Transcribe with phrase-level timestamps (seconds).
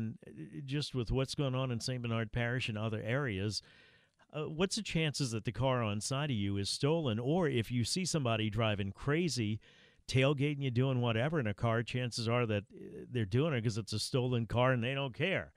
[0.00, 2.00] And uh, just with what's going on in St.
[2.00, 3.62] Bernard Parish and other areas,
[4.32, 7.18] uh, what's the chances that the car on side of you is stolen?
[7.18, 9.60] Or if you see somebody driving crazy,
[10.08, 13.78] tailgating you, doing whatever in a car, chances are that uh, they're doing it because
[13.78, 15.52] it's a stolen car and they don't care.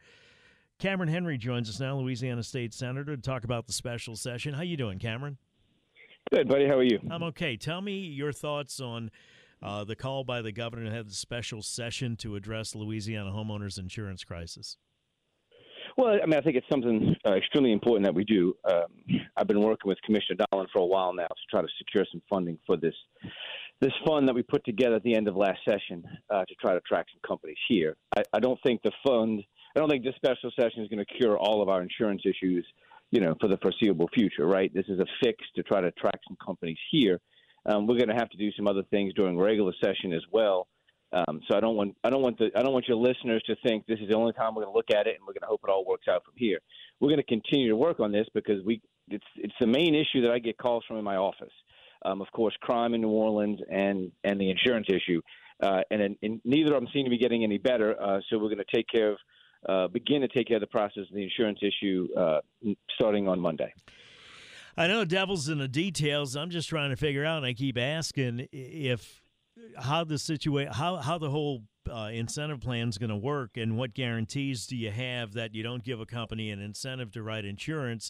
[0.80, 4.54] Cameron Henry joins us now, Louisiana State Senator, to talk about the special session.
[4.54, 5.38] How you doing, Cameron?
[6.32, 6.68] Good, buddy.
[6.68, 7.00] How are you?
[7.10, 7.58] I'm okay.
[7.58, 9.12] Tell me your thoughts on
[9.64, 13.80] uh, the call by the governor to have the special session to address Louisiana homeowners
[13.80, 14.78] insurance crisis.
[15.98, 18.56] Well, I mean, I think it's something uh, extremely important that we do.
[18.70, 18.86] Um,
[19.38, 22.22] I've been working with Commissioner Donelon for a while now to try to secure some
[22.30, 22.96] funding for this
[23.82, 26.72] this fund that we put together at the end of last session uh, to try
[26.72, 27.98] to attract some companies here.
[28.16, 29.44] I, I don't think the fund,
[29.76, 32.66] I don't think this special session is going to cure all of our insurance issues,
[33.12, 34.46] you know, for the foreseeable future.
[34.46, 34.74] Right?
[34.74, 37.20] This is a fix to try to attract some companies here.
[37.66, 40.68] Um, we're going to have to do some other things during regular session as well.
[41.14, 43.56] Um, so I don't want I don't want the I don't want your listeners to
[43.66, 45.42] think this is the only time we're going to look at it and we're going
[45.42, 46.60] to hope it all works out from here.
[47.00, 50.22] We're going to continue to work on this because we it's it's the main issue
[50.22, 51.54] that I get calls from in my office.
[52.04, 55.22] Um, of course, crime in New Orleans and and the insurance issue,
[55.62, 58.02] uh, and, and neither of them seem to be getting any better.
[58.02, 59.18] Uh, so we're going to take care of
[59.70, 62.40] uh, begin to take care of the process of the insurance issue uh,
[62.96, 63.72] starting on Monday.
[64.76, 66.36] I know devil's in the details.
[66.36, 69.22] I'm just trying to figure out, and I keep asking if
[69.78, 73.78] how the situation, how how the whole uh, incentive plan is going to work, and
[73.78, 77.46] what guarantees do you have that you don't give a company an incentive to write
[77.46, 78.10] insurance?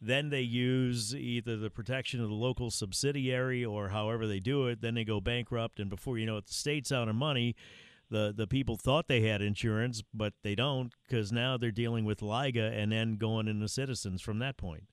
[0.00, 4.82] Then they use either the protection of the local subsidiary or however they do it.
[4.82, 7.56] Then they go bankrupt, and before you know it, the state's out of money.
[8.08, 12.20] The the people thought they had insurance, but they don't because now they're dealing with
[12.20, 14.84] LIGA and then going into citizens from that point.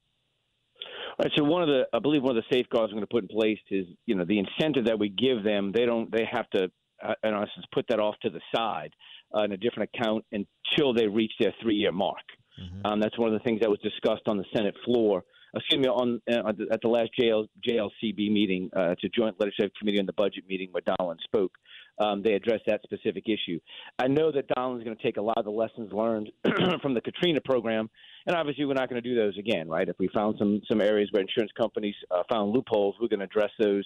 [1.22, 3.24] Right, so one of the, I believe one of the safeguards we're going to put
[3.24, 6.50] in place is, you know, the incentive that we give them, they don't, they have
[6.52, 6.72] to,
[7.04, 8.92] uh, in essence, put that off to the side
[9.36, 12.24] uh, in a different account until they reach their three-year mark.
[12.60, 12.88] Mm-hmm.
[12.88, 15.24] Um, that's one of the things that was discussed on the Senate floor.
[15.56, 19.74] Excuse me, on uh, at the last JL, JLCB meeting, uh, it's a joint legislative
[19.78, 21.52] committee on the budget meeting where Donelon spoke.
[22.00, 23.60] Um, they address that specific issue.
[24.00, 26.32] I know that Donelon's going to take a lot of the lessons learned
[26.82, 27.90] from the Katrina program
[28.26, 29.88] and obviously, we're not going to do those again, right?
[29.88, 33.26] If we found some some areas where insurance companies uh, found loopholes, we're going to
[33.26, 33.86] address those,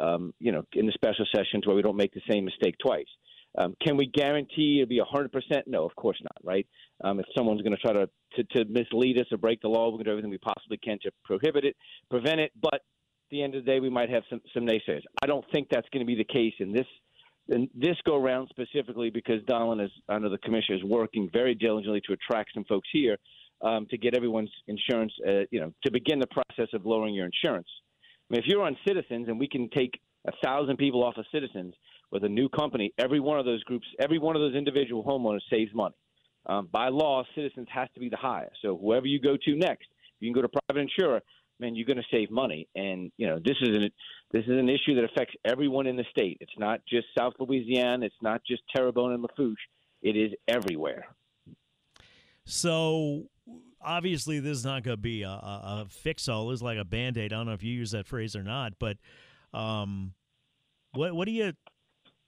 [0.00, 3.06] um, you know, in the special sessions where we don't make the same mistake twice.
[3.56, 5.30] Um, can we guarantee it'll be 100%?
[5.66, 6.66] No, of course not, right?
[7.02, 8.08] Um, if someone's going to try to,
[8.44, 10.98] to mislead us or break the law, we're going to do everything we possibly can
[11.02, 11.74] to prohibit it,
[12.10, 12.52] prevent it.
[12.60, 15.02] But at the end of the day, we might have some, some naysayers.
[15.22, 16.86] I don't think that's going to be the case in this
[17.48, 22.00] in this go round specifically because Donelon is under the commissioner is working very diligently
[22.06, 23.16] to attract some folks here
[23.62, 27.26] um, to get everyone's insurance, uh, you know, to begin the process of lowering your
[27.26, 27.68] insurance.
[28.30, 31.24] I mean, if you're on Citizens and we can take a thousand people off of
[31.32, 31.74] Citizens
[32.10, 35.40] with a new company, every one of those groups, every one of those individual homeowners
[35.50, 35.94] saves money.
[36.46, 38.56] Um, by law, Citizens has to be the highest.
[38.62, 39.88] So whoever you go to next,
[40.20, 41.20] you can go to private insurer,
[41.60, 42.68] man, you're going to save money.
[42.74, 43.90] And you know, this is an
[44.32, 46.38] this is an issue that affects everyone in the state.
[46.40, 48.06] It's not just South Louisiana.
[48.06, 49.58] It's not just Terrebonne and Lafourche.
[50.02, 51.06] It is everywhere.
[52.44, 53.28] So
[53.80, 56.50] obviously this is not going to be a, a, a fix all.
[56.50, 57.32] It's like a band aid.
[57.32, 58.96] I don't know if you use that phrase or not, but
[59.52, 60.14] um,
[60.92, 61.52] what what do you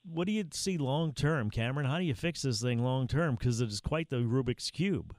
[0.05, 1.87] what do you see long term, Cameron?
[1.87, 3.37] How do you fix this thing long term?
[3.37, 5.15] Because it is quite the Rubik's cube.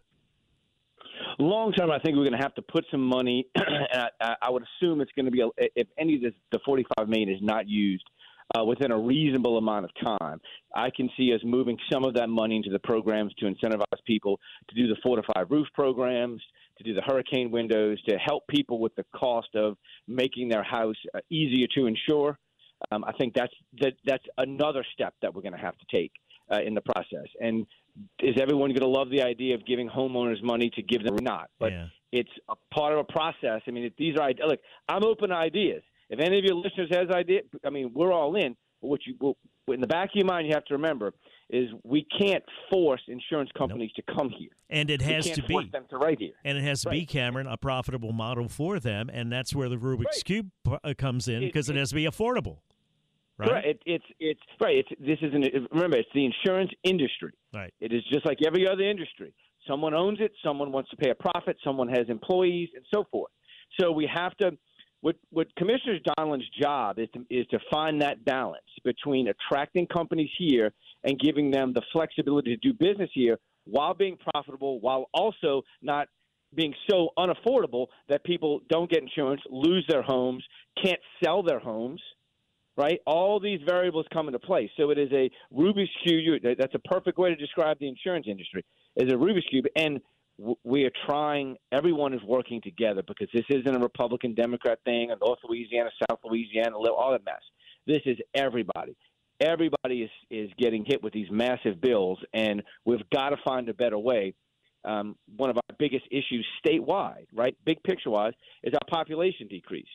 [1.40, 3.48] Long term, I think we're going to have to put some money.
[3.58, 7.08] I, I, would assume it's going to be a, if any of this, the 45
[7.08, 8.04] million is not used
[8.58, 10.40] uh, within a reasonable amount of time.
[10.76, 14.40] I can see us moving some of that money into the programs to incentivize people
[14.70, 16.42] to do the four to five roof programs,
[16.78, 19.78] to do the hurricane windows, to help people with the cost of
[20.08, 22.38] making their house uh, easier to insure.
[22.92, 26.12] Um, I think that's that, that's another step that we're going to have to take
[26.52, 27.28] uh, in the process.
[27.40, 27.66] And
[28.20, 31.22] is everyone going to love the idea of giving homeowners money to give them or
[31.22, 31.50] not?
[31.60, 31.88] But Yeah.
[32.12, 33.62] it's a part of a process.
[33.68, 34.60] I mean, if these are look.
[34.90, 35.84] I'm open to ideas.
[36.10, 38.56] If any of your listeners has idea, I mean, we're all in.
[38.82, 41.14] But what you well, in the back of your mind, you have to remember
[41.50, 44.50] is we can't force insurance companies to come here.
[44.70, 45.72] And it has we can't to force be.
[45.72, 46.32] them to write here.
[46.46, 49.76] And it has to be, Cameron, a profitable model for them, and that's where the
[49.76, 50.26] Rubik's Right.
[50.26, 50.50] Cube
[50.84, 52.60] uh, comes in It- because it, it- has to be affordable,
[53.38, 53.50] right?
[53.50, 53.68] Correct.
[53.68, 54.78] It, it's it's right.
[54.78, 57.34] It's this is an remember it's the insurance industry.
[57.54, 57.74] Right.
[57.80, 59.34] It is just like every other industry.
[59.68, 60.32] Someone owns it.
[60.44, 61.58] Someone wants to pay a profit.
[61.64, 63.32] Someone has employees and so forth.
[63.80, 64.52] So we have to.
[65.02, 70.30] What what Commissioner Donelon's job is to is to find that balance between attracting companies
[70.38, 70.72] here
[71.04, 76.08] and giving them the flexibility to do business here while being profitable, while also not
[76.54, 80.44] being so unaffordable that people don't get insurance, lose their homes,
[80.84, 82.02] can't sell their homes
[82.78, 83.00] right?
[83.06, 84.72] All these variables come into play.
[84.78, 86.44] So it is a Rubik's cube.
[86.44, 88.64] That's a perfect way to describe the insurance industry.
[88.96, 90.02] Is a Rubik's cube, and
[90.64, 91.58] we are trying.
[91.72, 96.20] Everyone is working together because this isn't a Republican Democrat thing, a North Louisiana, South
[96.24, 97.42] Louisiana, all that mess.
[97.88, 98.96] This is everybody.
[99.40, 103.74] Everybody is is getting hit with these massive bills, and we've got to find a
[103.74, 104.34] better way.
[104.84, 108.34] Um, one of our biggest issues statewide, right, big picture wise,
[108.64, 109.86] is our population decrease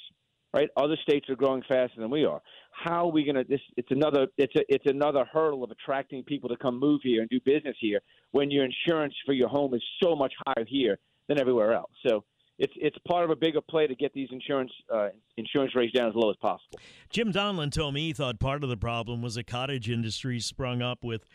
[0.56, 0.70] right?
[0.76, 2.40] Other states are growing faster than we are.
[2.70, 3.44] How are we going to?
[3.44, 7.20] This it's another it's a it's another hurdle of attracting people to come move here
[7.20, 8.00] and do business here
[8.32, 10.98] when your insurance for your home is so much higher here
[11.28, 11.90] than everywhere else.
[12.06, 12.24] So
[12.58, 16.08] it's it's part of a bigger play to get these insurance uh, insurance rates down
[16.08, 16.80] as low as possible.
[17.10, 20.80] Jim Donelon told me he thought part of the problem was a cottage industry sprung
[20.80, 21.28] up with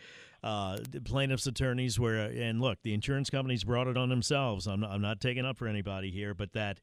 [0.44, 2.00] uh, plaintiffs' attorneys.
[2.00, 4.66] Where and look, the insurance companies brought it on themselves.
[4.66, 6.80] I'm not, I'm not taking up for anybody here, but that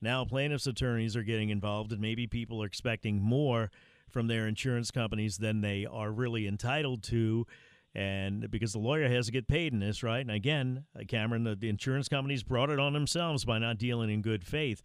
[0.00, 3.70] now plaintiffs' attorneys are getting involved, and maybe people are expecting more
[4.08, 7.46] from their insurance companies than they are really entitled to.
[7.94, 10.20] And because the lawyer has to get paid in this, right?
[10.20, 14.10] And again, uh, Cameron, the, the insurance companies brought it on themselves by not dealing
[14.10, 14.82] in good faith.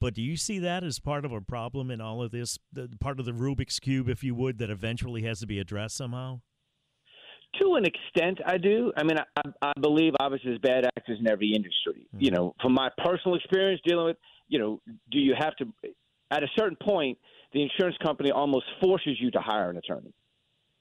[0.00, 2.88] But do you see that as part of a problem in all of this, the,
[3.00, 6.40] part of the Rubik's Cube, if you would, that eventually has to be addressed somehow?
[7.60, 8.92] To an extent, I do.
[8.96, 12.06] I mean, I, I believe obviously there's bad actors in every industry.
[12.18, 14.16] You know, from my personal experience dealing with,
[14.48, 15.66] you know, do you have to?
[16.30, 17.18] At a certain point,
[17.52, 20.12] the insurance company almost forces you to hire an attorney,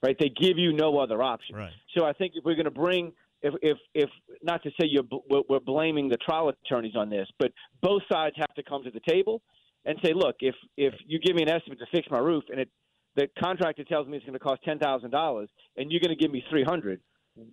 [0.04, 0.16] right?
[0.20, 1.56] They give you no other option.
[1.56, 1.72] Right.
[1.96, 4.10] So I think if we're going to bring, if if if
[4.42, 7.52] not to say you're we're blaming the trial attorneys on this, but
[7.82, 9.42] both sides have to come to the table
[9.86, 12.60] and say, look, if if you give me an estimate to fix my roof and
[12.60, 12.70] it
[13.16, 16.22] the contractor tells me it's going to cost ten thousand dollars and you're going to
[16.22, 17.00] give me three hundred,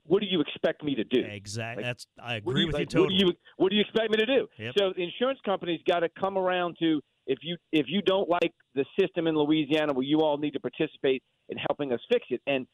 [0.04, 1.20] what do you expect me to do?
[1.20, 1.82] Exactly.
[1.82, 3.18] Like, That's I agree do with like, you What totally.
[3.18, 4.48] do you What do you expect me to do?
[4.58, 4.74] Yep.
[4.78, 8.52] So the insurance company's got to come around to if you if you don't like
[8.74, 12.40] the system in Louisiana, well, you all need to participate in helping us fix it.
[12.46, 12.66] And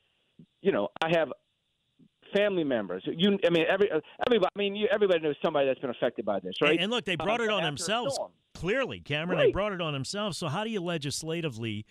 [0.63, 1.29] you know, I have
[2.37, 3.03] family members.
[3.07, 3.91] You, I mean, every
[4.27, 4.51] everybody.
[4.55, 6.73] I mean, you, everybody knows somebody that's been affected by this, right?
[6.73, 8.19] And, and look, they brought Um, it on themselves.
[8.55, 10.37] Clearly, Cameron, they brought it on themselves.
[10.37, 11.87] So how do you legislatively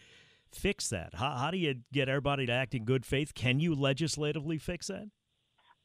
[0.55, 1.15] fix that?
[1.15, 3.33] How, how do you get everybody to act in good faith?
[3.33, 5.09] Can you legislatively fix that?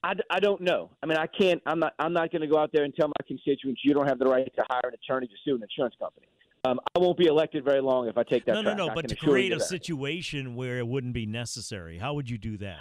[0.05, 0.91] I, I don't know.
[1.03, 1.63] I mean, I can't.
[1.65, 1.95] I'm not.
[1.99, 4.27] I'm not going to go out there and tell my constituents you don't have the
[4.27, 6.27] right to hire an attorney to sue an insurance company.
[6.65, 8.55] Um, I won't be elected very long if I take that.
[8.55, 8.79] no, no, track.
[8.79, 8.89] no.
[8.89, 9.65] I But to create a that.
[9.65, 12.79] situation where it wouldn't be necessary, how would you do that?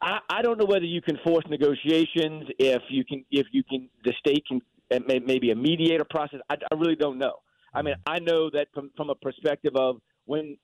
[0.00, 3.88] I, I don't know whether you can force negotiations if you can if you can
[4.04, 4.60] the state can
[4.92, 6.40] uh, may, maybe a mediator process.
[6.48, 7.34] I, I really don't know.
[7.72, 10.56] I mean, I know that from from a perspective of when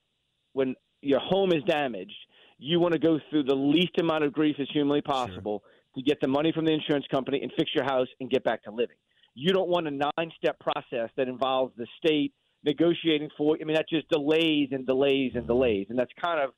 [0.57, 2.17] when your home is damaged,
[2.59, 5.63] you want to go through the least amount of grief as humanly possible
[5.95, 8.65] to get the money from the insurance company and fix your house and get back
[8.65, 8.97] to living.
[9.35, 12.33] You don't want a nine step process that involves the state
[12.65, 13.59] negotiating for.
[13.61, 16.51] I mean, that just delays and delays and delays, and that's kind of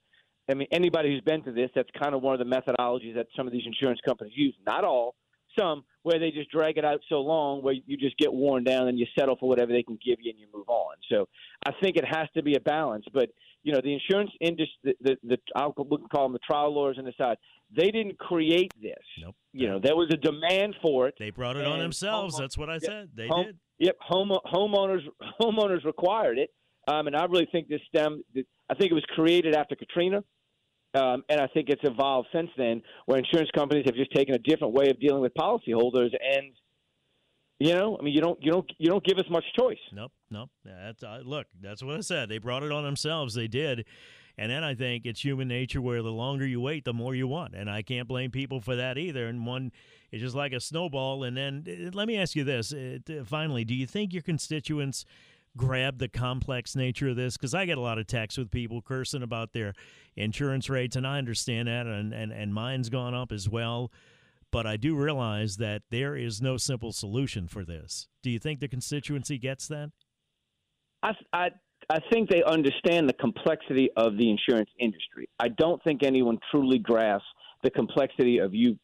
[0.51, 3.27] I mean, anybody who's been to this, that's kind of one of the methodologies that
[3.37, 4.55] some of these insurance companies use.
[4.65, 5.15] Not all,
[5.59, 8.89] some, where they just drag it out so long where you just get worn down
[8.89, 10.95] and you settle for whatever they can give you and you move on.
[11.11, 11.29] So
[11.67, 13.05] I think it has to be a balance.
[13.13, 13.31] But,
[13.63, 16.73] you know, the insurance industry, the, the, the I'll we can call them the trial
[16.75, 17.37] lawyers on the side,
[17.77, 18.95] they didn't create this.
[19.21, 19.35] Nope.
[19.53, 21.15] You know, there was a demand for it.
[21.19, 22.39] They brought it on themselves.
[22.39, 22.83] That's what I Yep.
[22.83, 23.11] said.
[23.15, 23.59] They Home- did.
[23.81, 25.03] Yep, home homeowners
[25.41, 26.51] homeowners required it,
[26.89, 28.25] um, and I really think this stem.
[28.69, 30.25] I think it was created after Katrina,
[30.95, 34.39] um, and I think it's evolved since then, where insurance companies have just taken a
[34.39, 36.53] different way of dealing with policyholders, and
[37.59, 39.79] you know, I mean, you don't you don't you don't give us much choice.
[39.93, 40.51] Nope, nope.
[40.65, 41.47] That's uh, look.
[41.61, 42.29] That's what I said.
[42.29, 43.35] They brought it on themselves.
[43.35, 43.85] They did,
[44.39, 47.27] and then I think it's human nature where the longer you wait, the more you
[47.27, 49.27] want, and I can't blame people for that either.
[49.27, 49.73] And one,
[50.13, 51.25] it's just like a snowball.
[51.25, 55.05] And then uh, let me ask you this: uh, finally, do you think your constituents?
[55.57, 58.81] Grab the complex nature of this because I get a lot of texts with people
[58.83, 59.73] cursing about their
[60.17, 63.91] insurance rates, and I understand that, and, and, and mine's gone up as well.
[64.51, 68.09] but I do realize that there is no simple solution for this.
[68.23, 69.91] Do you think the constituency gets that?
[71.03, 71.49] I, I
[71.91, 75.29] I think they understand the complexity of the insurance industry.
[75.39, 77.27] I don't think anyone truly grasps
[77.63, 78.79] the complexity of you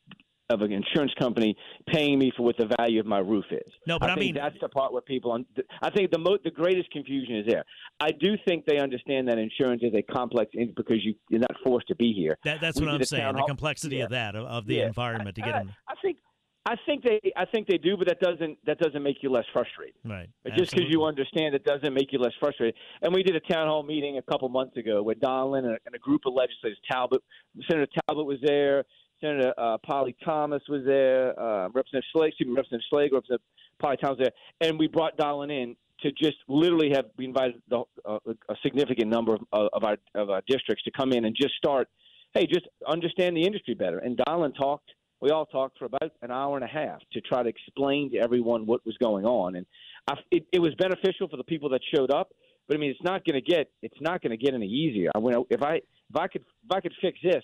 [0.51, 1.57] of an insurance company
[1.89, 3.73] paying me for what the value of my roof is.
[3.87, 5.37] No, but I, I mean that's the part where people.
[5.83, 7.65] I think the mo- the greatest confusion is there.
[8.01, 11.89] I do think they understand that insurance is a complex because you you're not forced
[11.89, 12.37] to be here.
[12.45, 13.35] That, that's We what I'm saying.
[13.37, 14.05] The complexity Yeah.
[14.05, 14.87] of that of, of the Yeah.
[14.87, 16.19] environment to get I, them I think.
[16.67, 19.45] I think they, I think they do, but that doesn't that doesn't make you less
[19.53, 19.97] frustrated.
[20.03, 20.31] right.
[20.57, 22.75] Just because you understand it doesn't make you less frustrated.
[23.03, 25.79] And we did a town hall meeting a couple months ago with Donelon and a,
[25.85, 26.79] and a group of legislators.
[26.91, 27.23] Talbot,
[27.71, 28.85] Senator Talbot was there.
[29.25, 31.39] Senator uh, Polly Thomas was there.
[31.39, 33.47] Uh, Representative Slade, excuse me, Representative Slade, Representative
[33.81, 34.33] Polly Thomas there.
[34.61, 39.09] And we brought Donelon in to just literally have we invited the, uh, a significant
[39.09, 41.89] number of, of our of our districts to come in and just start.
[42.35, 43.99] Hey, just understand the industry better.
[43.99, 44.91] And Donelon talked
[45.21, 48.19] we all talked for about an hour and a half to try to explain to
[48.19, 49.65] everyone what was going on, and
[50.07, 52.31] I, it, it was beneficial for the people that showed up.
[52.69, 55.11] But I mean, it's not going to get it's not going to get any easier.
[55.15, 57.43] I mean, if I if I could if I could fix this,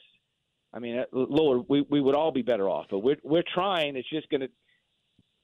[0.72, 2.86] I mean, uh, Lord, we we would all be better off.
[2.90, 3.96] But we're we're trying.
[3.96, 4.48] It's just going to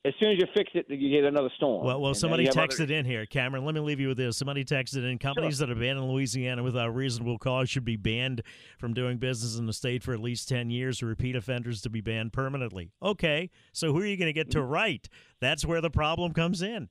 [0.06, 1.84] as soon as you fix it, you get another storm.
[1.84, 3.64] Well, well, And somebody texted other- in here, Cameron.
[3.64, 4.36] Let me leave you with this.
[4.36, 8.42] Somebody texted in: companies that are banned in Louisiana without reasonable cause should be banned
[8.78, 11.02] from doing business in the state for at least ten years.
[11.02, 12.92] Repeat offenders to be banned permanently.
[13.02, 15.08] Okay, so who are you going to get to write?
[15.40, 16.88] That's where the problem comes in.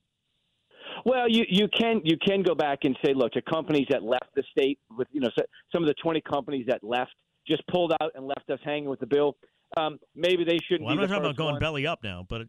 [1.06, 4.34] Well, you you can you can go back and say, look, to companies that left
[4.34, 7.14] the state with you know so- some of the twenty companies that left
[7.48, 9.36] just pulled out and left us hanging with the bill.
[9.76, 10.82] Um, maybe they shouldn't.
[10.84, 11.60] Well, I'm be not talking about going ones.
[11.60, 12.42] belly up now, but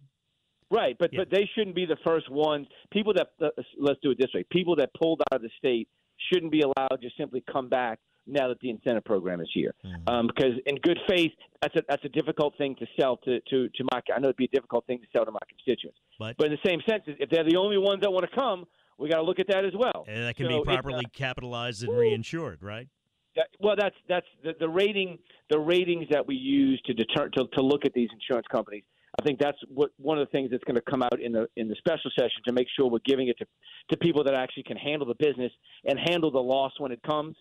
[0.69, 1.19] Right, but Yeah.
[1.21, 2.67] but they shouldn't be the first ones.
[2.91, 3.49] People that uh,
[3.79, 5.87] let's do it this way: people that pulled out of the state
[6.31, 9.73] shouldn't be allowed to simply come back now that the incentive program is here.
[9.85, 10.09] Mm-hmm.
[10.09, 13.69] Um, because in good faith, that's a that's a difficult thing to sell to to
[13.69, 14.01] to my.
[14.13, 15.97] I know it'd be a difficult thing to sell to my constituents.
[16.19, 18.65] but But in the same sense, if they're the only ones that want to come,
[18.97, 20.03] we got to look at that as well.
[20.05, 22.89] And that can So be uh, properly capitalized and reinsured, right?
[23.37, 25.17] That, well, that's that's the, the rating.
[25.49, 28.83] The ratings that we use to deter to, to look at these insurance companies.
[29.19, 31.47] I think that's what one of the things that's going to come out in the
[31.55, 33.45] in the special session to make sure we're giving it to
[33.91, 35.51] to people that actually can handle the business
[35.85, 37.35] and handle the loss when it comes.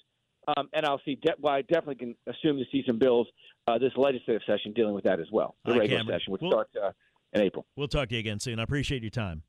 [0.56, 1.16] Um, and I'll see.
[1.16, 3.26] De- well, I definitely can assume to see some bills
[3.66, 5.56] uh, this legislative session dealing with that as well.
[5.64, 6.20] The right, regular Cameron.
[6.20, 6.92] session, which Well- starts uh,
[7.32, 7.66] in April.
[7.74, 8.60] We'll talk to you again soon.
[8.60, 9.42] I appreciate your time.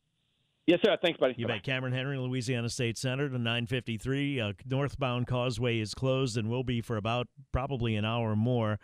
[0.68, 0.98] Yes, sir.
[1.02, 1.34] Thanks, buddy.
[1.38, 1.58] You Bye-bye.
[1.60, 1.64] bet.
[1.64, 4.42] Cameron Henry, Louisiana State Senator, to 953.
[4.42, 8.78] Uh, northbound causeway is closed and will be for about probably an hour more.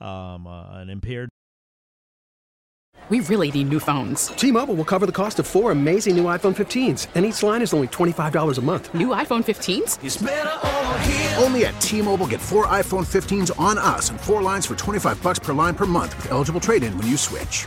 [0.00, 1.30] Um, uh, an impaired
[3.08, 4.28] We really need new phones.
[4.28, 7.72] T-Mobile will cover the cost of four amazing new iPhone 15s, and each line is
[7.72, 8.92] only $25 a month.
[8.94, 11.42] New iPhone 15s?
[11.42, 15.38] Only at T-Mobile get four iPhone 15s on us and four lines for 25 bucks
[15.38, 17.66] per line per month with eligible trade-in when you switch.